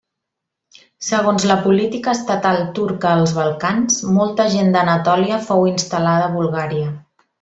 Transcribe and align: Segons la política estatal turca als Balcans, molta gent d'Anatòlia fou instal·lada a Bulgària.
Segons 1.07 1.43
la 1.51 1.57
política 1.65 2.15
estatal 2.19 2.57
turca 2.79 3.11
als 3.17 3.35
Balcans, 3.41 3.99
molta 4.17 4.49
gent 4.55 4.73
d'Anatòlia 4.77 5.39
fou 5.51 5.69
instal·lada 5.75 6.25
a 6.31 6.33
Bulgària. 6.41 6.91